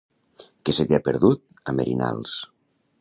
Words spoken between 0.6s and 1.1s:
Què se t'hi ha